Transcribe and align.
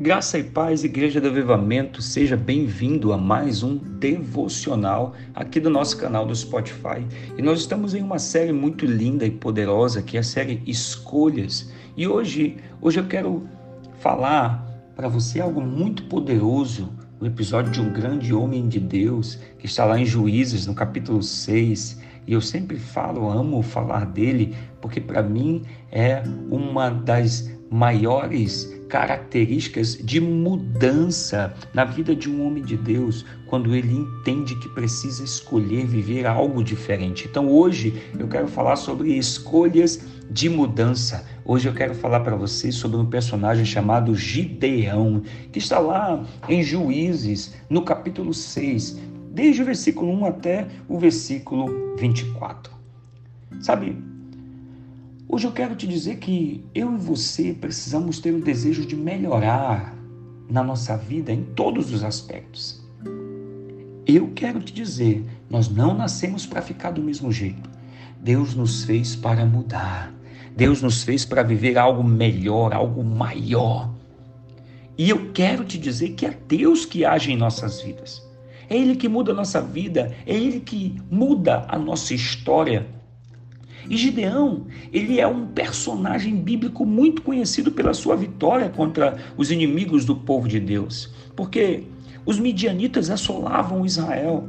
Graça 0.00 0.38
e 0.38 0.42
paz, 0.42 0.82
Igreja 0.82 1.20
do 1.20 1.28
Avivamento, 1.28 2.00
seja 2.00 2.34
bem-vindo 2.34 3.12
a 3.12 3.18
mais 3.18 3.62
um 3.62 3.76
devocional 3.76 5.14
aqui 5.34 5.60
do 5.60 5.68
nosso 5.68 5.98
canal 5.98 6.24
do 6.24 6.34
Spotify. 6.34 7.06
E 7.36 7.42
nós 7.42 7.60
estamos 7.60 7.94
em 7.94 8.02
uma 8.02 8.18
série 8.18 8.50
muito 8.50 8.86
linda 8.86 9.26
e 9.26 9.30
poderosa, 9.30 10.00
que 10.00 10.16
é 10.16 10.20
a 10.20 10.22
série 10.22 10.62
Escolhas. 10.66 11.70
E 11.98 12.08
hoje, 12.08 12.56
hoje 12.80 12.98
eu 12.98 13.04
quero 13.04 13.46
falar 13.98 14.66
para 14.96 15.06
você 15.06 15.38
algo 15.38 15.60
muito 15.60 16.04
poderoso, 16.04 16.90
o 17.20 17.26
episódio 17.26 17.70
de 17.70 17.82
um 17.82 17.92
grande 17.92 18.32
homem 18.32 18.70
de 18.70 18.80
Deus, 18.80 19.38
que 19.58 19.66
está 19.66 19.84
lá 19.84 20.00
em 20.00 20.06
Juízes, 20.06 20.66
no 20.66 20.72
capítulo 20.72 21.22
6. 21.22 22.00
E 22.26 22.32
eu 22.32 22.40
sempre 22.40 22.78
falo, 22.78 23.28
amo 23.28 23.62
falar 23.62 24.06
dele, 24.06 24.54
porque 24.80 25.00
para 25.00 25.22
mim 25.22 25.62
é 25.90 26.22
uma 26.50 26.90
das 26.90 27.50
maiores 27.70 28.76
características 28.88 29.96
de 29.96 30.20
mudança 30.20 31.54
na 31.72 31.84
vida 31.84 32.14
de 32.14 32.28
um 32.28 32.44
homem 32.44 32.64
de 32.64 32.76
Deus 32.76 33.24
quando 33.46 33.74
ele 33.74 33.94
entende 33.94 34.56
que 34.56 34.68
precisa 34.70 35.22
escolher 35.22 35.86
viver 35.86 36.26
algo 36.26 36.64
diferente. 36.64 37.28
Então 37.30 37.48
hoje 37.48 38.02
eu 38.18 38.26
quero 38.26 38.48
falar 38.48 38.74
sobre 38.74 39.16
escolhas 39.16 40.04
de 40.28 40.48
mudança. 40.48 41.24
Hoje 41.44 41.68
eu 41.68 41.74
quero 41.74 41.94
falar 41.94 42.20
para 42.20 42.36
vocês 42.36 42.74
sobre 42.74 42.96
um 42.96 43.06
personagem 43.06 43.64
chamado 43.64 44.14
Gideão, 44.14 45.22
que 45.52 45.58
está 45.58 45.78
lá 45.78 46.24
em 46.48 46.62
Juízes, 46.62 47.54
no 47.68 47.82
capítulo 47.82 48.34
6, 48.34 48.98
desde 49.30 49.62
o 49.62 49.64
versículo 49.64 50.12
1 50.12 50.24
até 50.26 50.66
o 50.88 50.98
versículo 50.98 51.96
24. 51.96 52.72
Sabe, 53.60 53.96
Hoje 55.32 55.46
eu 55.46 55.52
quero 55.52 55.76
te 55.76 55.86
dizer 55.86 56.16
que 56.16 56.64
eu 56.74 56.92
e 56.92 56.98
você 56.98 57.52
precisamos 57.52 58.18
ter 58.18 58.34
o 58.34 58.42
desejo 58.42 58.84
de 58.84 58.96
melhorar 58.96 59.96
na 60.50 60.60
nossa 60.60 60.96
vida 60.96 61.32
em 61.32 61.44
todos 61.54 61.92
os 61.92 62.02
aspectos. 62.02 62.84
Eu 64.04 64.32
quero 64.34 64.60
te 64.60 64.72
dizer, 64.72 65.24
nós 65.48 65.68
não 65.68 65.94
nascemos 65.94 66.46
para 66.46 66.60
ficar 66.60 66.90
do 66.90 67.00
mesmo 67.00 67.30
jeito. 67.30 67.70
Deus 68.20 68.56
nos 68.56 68.82
fez 68.82 69.14
para 69.14 69.46
mudar. 69.46 70.12
Deus 70.56 70.82
nos 70.82 71.04
fez 71.04 71.24
para 71.24 71.44
viver 71.44 71.78
algo 71.78 72.02
melhor, 72.02 72.74
algo 72.74 73.04
maior. 73.04 73.88
E 74.98 75.08
eu 75.08 75.30
quero 75.32 75.64
te 75.64 75.78
dizer 75.78 76.14
que 76.14 76.26
é 76.26 76.36
Deus 76.48 76.84
que 76.84 77.04
age 77.04 77.30
em 77.30 77.36
nossas 77.36 77.80
vidas. 77.80 78.20
É 78.70 78.76
Ele 78.76 78.94
que 78.94 79.08
muda 79.08 79.32
a 79.32 79.34
nossa 79.34 79.60
vida, 79.60 80.14
é 80.24 80.32
Ele 80.32 80.60
que 80.60 80.94
muda 81.10 81.66
a 81.68 81.76
nossa 81.76 82.14
história. 82.14 82.86
E 83.88 83.96
Gideão, 83.96 84.66
ele 84.92 85.18
é 85.18 85.26
um 85.26 85.48
personagem 85.48 86.36
bíblico 86.36 86.86
muito 86.86 87.22
conhecido 87.22 87.72
pela 87.72 87.92
sua 87.92 88.14
vitória 88.14 88.68
contra 88.68 89.18
os 89.36 89.50
inimigos 89.50 90.04
do 90.04 90.14
povo 90.14 90.46
de 90.46 90.60
Deus, 90.60 91.12
porque 91.34 91.82
os 92.24 92.38
midianitas 92.38 93.10
assolavam 93.10 93.84
Israel. 93.84 94.48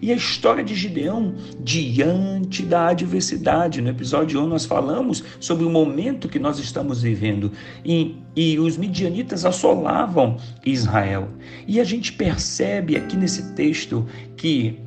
E 0.00 0.12
a 0.12 0.16
história 0.16 0.62
de 0.62 0.74
Gideão 0.74 1.34
diante 1.60 2.62
da 2.62 2.88
adversidade. 2.88 3.80
No 3.80 3.88
episódio 3.88 4.42
1 4.42 4.46
nós 4.46 4.64
falamos 4.64 5.24
sobre 5.40 5.64
o 5.64 5.70
momento 5.70 6.28
que 6.28 6.38
nós 6.38 6.58
estamos 6.58 7.02
vivendo. 7.02 7.52
E, 7.84 8.16
e 8.34 8.58
os 8.58 8.76
midianitas 8.76 9.44
assolavam 9.44 10.36
Israel. 10.64 11.28
E 11.66 11.80
a 11.80 11.84
gente 11.84 12.12
percebe 12.12 12.96
aqui 12.96 13.16
nesse 13.16 13.54
texto 13.54 14.06
que 14.36 14.78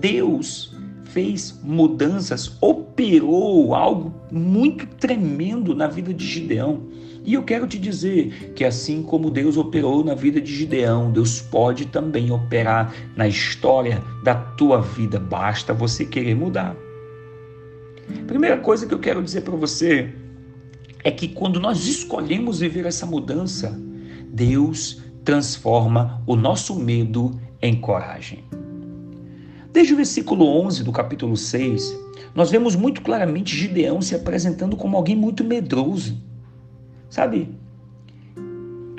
Deus 0.00 0.74
fez 1.12 1.58
mudanças, 1.62 2.56
operou 2.60 3.74
algo 3.74 4.14
muito 4.30 4.86
tremendo 4.96 5.74
na 5.74 5.86
vida 5.86 6.12
de 6.12 6.26
Gideão. 6.26 6.82
E 7.24 7.34
eu 7.34 7.44
quero 7.44 7.66
te 7.66 7.78
dizer 7.78 8.52
que 8.54 8.64
assim 8.64 9.02
como 9.02 9.30
Deus 9.30 9.56
operou 9.56 10.02
na 10.02 10.14
vida 10.14 10.40
de 10.40 10.52
Gideão, 10.52 11.12
Deus 11.12 11.40
pode 11.40 11.86
também 11.86 12.32
operar 12.32 12.92
na 13.14 13.28
história 13.28 14.02
da 14.24 14.34
tua 14.34 14.80
vida, 14.80 15.20
basta 15.20 15.72
você 15.72 16.04
querer 16.04 16.34
mudar. 16.34 16.74
Primeira 18.26 18.56
coisa 18.56 18.86
que 18.86 18.94
eu 18.94 18.98
quero 18.98 19.22
dizer 19.22 19.42
para 19.42 19.54
você 19.54 20.12
é 21.04 21.10
que 21.10 21.28
quando 21.28 21.60
nós 21.60 21.86
escolhemos 21.86 22.60
viver 22.60 22.86
essa 22.86 23.06
mudança, 23.06 23.78
Deus 24.28 25.02
transforma 25.24 26.22
o 26.26 26.34
nosso 26.34 26.74
medo 26.74 27.38
em 27.60 27.76
coragem. 27.76 28.44
Desde 29.72 29.94
o 29.94 29.96
versículo 29.96 30.44
11 30.44 30.84
do 30.84 30.92
capítulo 30.92 31.34
6, 31.34 31.98
nós 32.34 32.50
vemos 32.50 32.76
muito 32.76 33.00
claramente 33.00 33.56
Gideão 33.56 34.02
se 34.02 34.14
apresentando 34.14 34.76
como 34.76 34.98
alguém 34.98 35.16
muito 35.16 35.42
medroso. 35.42 36.20
Sabe? 37.08 37.48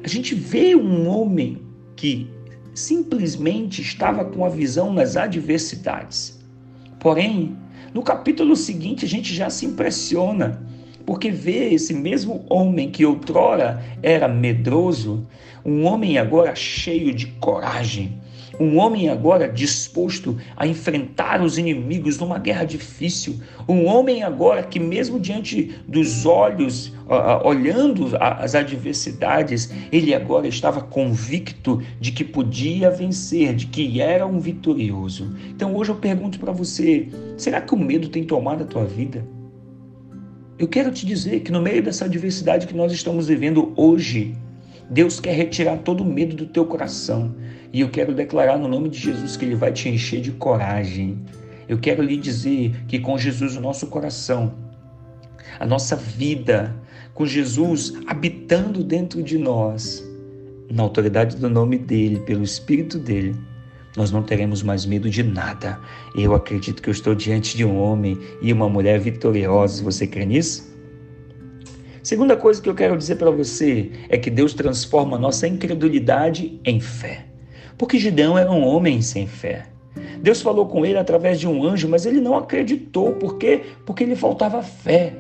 A 0.04 0.08
gente 0.08 0.34
vê 0.34 0.76
um 0.76 1.08
homem 1.08 1.62
que 1.96 2.28
simplesmente 2.74 3.84
estava 3.84 4.26
com 4.26 4.44
a 4.44 4.50
visão 4.50 4.92
nas 4.92 5.16
adversidades. 5.16 6.44
Porém, 7.00 7.56
no 7.94 8.02
capítulo 8.02 8.56
seguinte, 8.56 9.06
a 9.06 9.08
gente 9.08 9.32
já 9.32 9.52
se 9.52 9.68
impressiona, 9.68 10.68
porque 11.06 11.30
vê 11.30 11.72
esse 11.72 11.94
mesmo 11.94 12.46
homem 12.50 12.90
que 12.90 13.06
outrora 13.06 13.84
era 14.02 14.28
medroso, 14.28 15.28
um 15.64 15.86
homem 15.86 16.18
agora 16.18 16.56
cheio 16.56 17.14
de 17.14 17.28
coragem, 17.28 18.20
um 18.60 18.78
homem 18.78 19.10
agora 19.10 19.48
disposto 19.48 20.38
a 20.56 20.68
enfrentar 20.68 21.42
os 21.42 21.58
inimigos 21.58 22.18
numa 22.18 22.38
guerra 22.38 22.64
difícil. 22.64 23.40
Um 23.68 23.86
homem 23.86 24.24
agora 24.24 24.64
que, 24.64 24.80
mesmo 24.80 25.20
diante 25.20 25.76
dos 25.88 26.26
olhos, 26.26 26.94
olhando 27.44 28.12
as 28.20 28.56
adversidades, 28.56 29.74
ele 29.92 30.14
agora 30.14 30.48
estava 30.48 30.82
convicto 30.82 31.82
de 32.00 32.12
que 32.12 32.24
podia 32.24 32.90
vencer, 32.90 33.56
de 33.56 33.68
que 33.68 34.00
era 34.00 34.26
um 34.26 34.40
vitorioso. 34.40 35.36
Então 35.50 35.76
hoje 35.76 35.92
eu 35.92 35.96
pergunto 35.96 36.40
para 36.40 36.52
você: 36.52 37.08
será 37.38 37.62
que 37.62 37.74
o 37.74 37.78
medo 37.78 38.10
tem 38.10 38.24
tomado 38.24 38.64
a 38.64 38.68
tua 38.68 38.86
vida? 38.86 39.26
Eu 40.58 40.68
quero 40.68 40.92
te 40.92 41.06
dizer 41.06 41.42
que 41.42 41.52
no 41.52 41.62
meio 41.62 41.82
dessa 41.82 42.06
adversidade 42.06 42.68
que 42.68 42.76
nós 42.76 42.92
estamos 42.92 43.28
vivendo 43.28 43.74
hoje, 43.76 44.36
Deus 44.90 45.20
quer 45.20 45.34
retirar 45.34 45.78
todo 45.78 46.02
o 46.02 46.06
medo 46.06 46.36
do 46.36 46.46
teu 46.46 46.66
coração. 46.66 47.36
E 47.72 47.82
eu 47.82 47.90
quero 47.90 48.14
declarar 48.14 48.58
no 48.58 48.68
nome 48.68 48.90
de 48.90 49.00
Jesus 49.00 49.36
que 49.36 49.46
Ele 49.46 49.56
vai 49.56 49.72
te 49.72 49.90
encher 49.90 50.22
de 50.22 50.32
coragem. 50.32 51.20
Eu 51.68 51.80
quero 51.80 52.04
lhe 52.04 52.18
dizer 52.18 52.76
que 52.88 53.00
com 53.00 53.18
Jesus 53.18 53.56
o 53.56 53.62
nosso 53.62 53.88
coração, 53.88 54.54
a 55.60 55.66
nossa 55.66 55.96
vida, 55.96 56.76
com 57.14 57.26
Jesus 57.26 57.94
habitando 58.06 58.84
dentro 58.84 59.24
de 59.24 59.38
nós, 59.38 60.04
na 60.70 60.84
autoridade 60.84 61.38
do 61.38 61.50
nome 61.50 61.78
dEle, 61.78 62.20
pelo 62.22 62.44
Espírito 62.44 63.00
dEle, 63.00 63.36
nós 63.96 64.12
não 64.12 64.24
teremos 64.24 64.64
mais 64.64 64.86
medo 64.86 65.10
de 65.10 65.22
nada. 65.22 65.80
Eu 66.16 66.34
acredito 66.34 66.82
que 66.82 66.90
eu 66.90 66.94
estou 66.94 67.14
diante 67.14 67.56
de 67.56 67.64
um 67.64 67.78
homem 67.78 68.18
e 68.42 68.52
uma 68.52 68.68
mulher 68.68 69.00
vitoriosos. 69.00 69.82
Você 69.82 70.08
crê 70.08 70.26
nisso? 70.26 70.73
Segunda 72.04 72.36
coisa 72.36 72.62
que 72.62 72.68
eu 72.68 72.76
quero 72.76 72.98
dizer 72.98 73.16
para 73.16 73.32
você 73.32 73.90
é 74.10 74.18
que 74.18 74.30
Deus 74.30 74.54
transforma 74.54 75.16
a 75.16 75.20
nossa 75.20 75.48
incredulidade 75.48 76.60
em 76.66 76.78
fé. 76.82 77.26
Porque 77.78 77.98
Gideão 77.98 78.38
era 78.38 78.52
um 78.52 78.62
homem 78.68 79.02
sem 79.02 79.26
fé. 79.26 79.68
Deus 80.22 80.42
falou 80.42 80.66
com 80.66 80.86
ele 80.86 80.98
através 80.98 81.40
de 81.40 81.48
um 81.48 81.64
anjo, 81.64 81.88
mas 81.88 82.06
ele 82.06 82.20
não 82.20 82.36
acreditou. 82.36 83.14
Por 83.14 83.38
quê? 83.38 83.62
Porque 83.86 84.04
lhe 84.04 84.18
faltava 84.18 84.62
fé. 84.62 85.14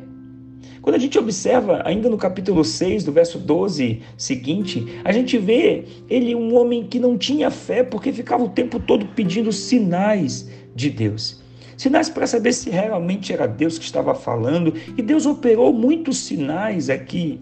Quando 0.81 0.97
a 0.97 0.99
gente 0.99 1.17
observa, 1.17 1.81
ainda 1.85 2.09
no 2.09 2.17
capítulo 2.17 2.66
6, 2.66 3.05
do 3.05 3.13
verso 3.13 3.39
12 3.39 4.01
seguinte, 4.17 4.85
a 5.05 5.13
gente 5.13 5.38
vê 5.38 5.85
ele 6.09 6.35
um 6.35 6.53
homem 6.53 6.85
que 6.85 7.00
não 7.00 7.17
tinha 7.17 7.50
fé 7.50 7.81
porque 7.81 8.11
ficava 8.11 8.44
o 8.44 8.50
tempo 8.50 8.77
todo 8.77 9.05
pedindo 9.15 9.53
sinais 9.53 10.50
de 10.75 10.89
Deus 10.89 11.43
sinais 11.78 12.09
para 12.09 12.28
saber 12.28 12.53
se 12.53 12.69
realmente 12.69 13.34
era 13.34 13.47
Deus 13.47 13.78
que 13.78 13.85
estava 13.85 14.13
falando. 14.15 14.74
E 14.98 15.01
Deus 15.01 15.25
operou 15.25 15.74
muitos 15.74 16.18
sinais 16.19 16.89
aqui. 16.89 17.42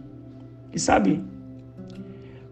E 0.74 0.80
sabe, 0.80 1.22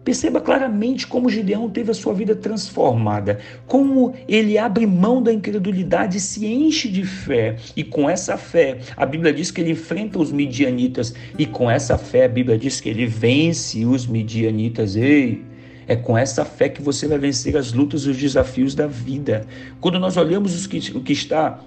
Perceba 0.02 0.40
claramente 0.40 1.06
como 1.06 1.28
Gideão 1.28 1.68
teve 1.68 1.90
a 1.90 1.94
sua 1.94 2.14
vida 2.14 2.34
transformada, 2.34 3.38
como 3.66 4.14
ele 4.26 4.56
abre 4.56 4.86
mão 4.86 5.22
da 5.22 5.32
incredulidade 5.32 6.16
e 6.16 6.20
se 6.20 6.46
enche 6.46 6.88
de 6.88 7.04
fé. 7.04 7.56
E 7.76 7.84
com 7.84 8.08
essa 8.08 8.36
fé, 8.38 8.78
a 8.96 9.04
Bíblia 9.04 9.32
diz 9.32 9.50
que 9.50 9.60
ele 9.60 9.72
enfrenta 9.72 10.18
os 10.18 10.32
midianitas, 10.32 11.14
e 11.38 11.44
com 11.44 11.70
essa 11.70 11.98
fé, 11.98 12.24
a 12.24 12.28
Bíblia 12.28 12.56
diz 12.56 12.80
que 12.80 12.88
ele 12.88 13.06
vence 13.06 13.84
os 13.84 14.06
midianitas. 14.06 14.96
Ei, 14.96 15.44
é 15.90 15.96
com 15.96 16.16
essa 16.16 16.44
fé 16.44 16.68
que 16.68 16.80
você 16.80 17.08
vai 17.08 17.18
vencer 17.18 17.56
as 17.56 17.72
lutas 17.72 18.04
e 18.04 18.10
os 18.10 18.16
desafios 18.16 18.76
da 18.76 18.86
vida. 18.86 19.44
Quando 19.80 19.98
nós 19.98 20.16
olhamos 20.16 20.64
o 20.64 20.68
que 20.68 21.12
está 21.12 21.58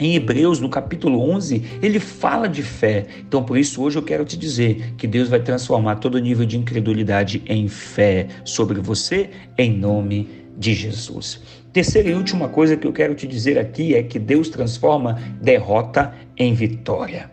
em 0.00 0.16
Hebreus, 0.16 0.58
no 0.58 0.68
capítulo 0.68 1.20
11, 1.30 1.62
ele 1.80 2.00
fala 2.00 2.48
de 2.48 2.60
fé. 2.60 3.06
Então, 3.20 3.44
por 3.44 3.56
isso, 3.56 3.80
hoje 3.80 3.96
eu 3.96 4.02
quero 4.02 4.24
te 4.24 4.36
dizer 4.36 4.94
que 4.98 5.06
Deus 5.06 5.28
vai 5.28 5.38
transformar 5.38 5.96
todo 5.96 6.18
nível 6.18 6.44
de 6.44 6.58
incredulidade 6.58 7.40
em 7.46 7.68
fé 7.68 8.26
sobre 8.44 8.80
você, 8.80 9.30
em 9.56 9.72
nome 9.72 10.28
de 10.58 10.74
Jesus. 10.74 11.40
Terceira 11.72 12.08
e 12.08 12.14
última 12.14 12.48
coisa 12.48 12.76
que 12.76 12.84
eu 12.84 12.92
quero 12.92 13.14
te 13.14 13.28
dizer 13.28 13.60
aqui 13.60 13.94
é 13.94 14.02
que 14.02 14.18
Deus 14.18 14.48
transforma 14.48 15.20
derrota 15.40 16.12
em 16.36 16.52
vitória. 16.52 17.30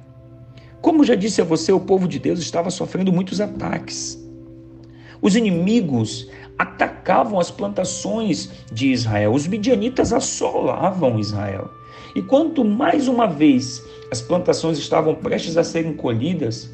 Como 0.80 1.04
já 1.04 1.16
disse 1.16 1.42
a 1.42 1.44
você, 1.44 1.72
o 1.72 1.80
povo 1.80 2.08
de 2.08 2.20
Deus 2.20 2.38
estava 2.38 2.70
sofrendo 2.70 3.12
muitos 3.12 3.42
ataques. 3.42 4.29
Os 5.22 5.36
inimigos 5.36 6.30
atacavam 6.58 7.40
as 7.40 7.50
plantações 7.50 8.50
de 8.72 8.92
Israel, 8.92 9.34
os 9.34 9.48
midianitas 9.48 10.12
assolavam 10.12 11.20
Israel. 11.20 11.70
E 12.16 12.22
quanto 12.22 12.66
mais 12.66 13.08
uma 13.08 13.28
vez 13.28 13.82
as 14.12 14.22
plantações 14.22 14.78
estavam 14.78 15.16
prestes 15.16 15.58
a 15.58 15.64
serem 15.64 15.94
colhidas, 15.94 16.70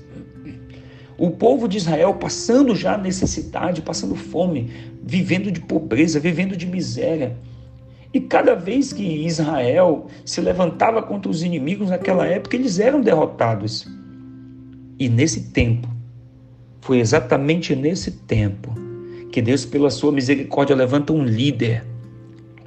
o 1.17 1.31
povo 1.31 1.67
de 1.67 1.77
Israel 1.77 2.13
passando 2.15 2.75
já 2.75 2.97
necessidade, 2.97 3.81
passando 3.81 4.15
fome, 4.15 4.71
vivendo 5.01 5.51
de 5.51 5.61
pobreza, 5.61 6.19
vivendo 6.19 6.57
de 6.57 6.65
miséria. 6.65 7.37
E 8.13 8.19
cada 8.19 8.55
vez 8.55 8.91
que 8.91 9.03
Israel 9.25 10.07
se 10.25 10.41
levantava 10.41 11.01
contra 11.01 11.29
os 11.29 11.43
inimigos 11.43 11.89
naquela 11.89 12.25
época, 12.25 12.55
eles 12.55 12.79
eram 12.79 13.01
derrotados. 13.01 13.85
E 14.97 15.09
nesse 15.09 15.51
tempo, 15.51 15.87
foi 16.85 16.99
exatamente 16.99 17.75
nesse 17.75 18.11
tempo 18.11 18.71
que 19.31 19.41
Deus, 19.41 19.65
pela 19.65 19.89
sua 19.89 20.11
misericórdia, 20.11 20.75
levanta 20.75 21.11
um 21.11 21.25
líder, 21.25 21.83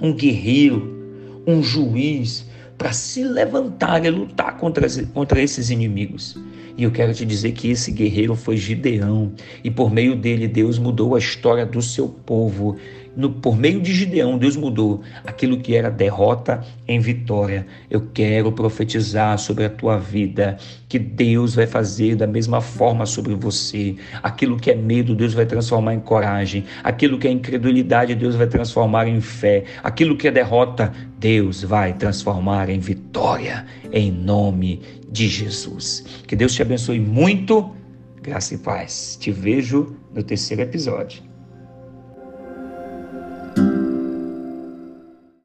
um 0.02 0.12
guerreiro, 0.12 1.40
um 1.46 1.62
juiz, 1.62 2.44
para 2.76 2.92
se 2.92 3.22
levantar 3.22 4.04
e 4.04 4.10
lutar 4.10 4.56
contra, 4.56 4.88
contra 5.14 5.40
esses 5.40 5.70
inimigos. 5.70 6.36
E 6.76 6.82
eu 6.82 6.90
quero 6.90 7.14
te 7.14 7.24
dizer 7.24 7.52
que 7.52 7.70
esse 7.70 7.92
guerreiro 7.92 8.34
foi 8.34 8.56
Gideão, 8.56 9.32
e 9.62 9.70
por 9.70 9.88
meio 9.88 10.16
dele 10.16 10.48
Deus 10.48 10.80
mudou 10.80 11.14
a 11.14 11.18
história 11.20 11.64
do 11.64 11.80
seu 11.80 12.08
povo. 12.08 12.76
No, 13.18 13.30
por 13.30 13.56
meio 13.56 13.80
de 13.80 13.92
Gideão, 13.92 14.38
Deus 14.38 14.56
mudou 14.56 15.02
aquilo 15.26 15.58
que 15.58 15.74
era 15.74 15.90
derrota 15.90 16.64
em 16.86 17.00
vitória. 17.00 17.66
Eu 17.90 18.02
quero 18.14 18.52
profetizar 18.52 19.36
sobre 19.38 19.64
a 19.64 19.68
tua 19.68 19.98
vida 19.98 20.56
que 20.88 21.00
Deus 21.00 21.56
vai 21.56 21.66
fazer 21.66 22.14
da 22.14 22.28
mesma 22.28 22.60
forma 22.60 23.04
sobre 23.06 23.34
você. 23.34 23.96
Aquilo 24.22 24.56
que 24.56 24.70
é 24.70 24.76
medo, 24.76 25.16
Deus 25.16 25.34
vai 25.34 25.44
transformar 25.44 25.94
em 25.94 25.98
coragem. 25.98 26.64
Aquilo 26.84 27.18
que 27.18 27.26
é 27.26 27.32
incredulidade, 27.32 28.14
Deus 28.14 28.36
vai 28.36 28.46
transformar 28.46 29.08
em 29.08 29.20
fé. 29.20 29.64
Aquilo 29.82 30.16
que 30.16 30.28
é 30.28 30.30
derrota, 30.30 30.92
Deus 31.18 31.64
vai 31.64 31.94
transformar 31.94 32.70
em 32.70 32.78
vitória, 32.78 33.66
em 33.92 34.12
nome 34.12 34.80
de 35.10 35.26
Jesus. 35.26 36.22
Que 36.24 36.36
Deus 36.36 36.54
te 36.54 36.62
abençoe 36.62 37.00
muito. 37.00 37.74
Graça 38.22 38.54
e 38.54 38.58
paz. 38.58 39.18
Te 39.20 39.32
vejo 39.32 39.96
no 40.14 40.22
terceiro 40.22 40.62
episódio. 40.62 41.27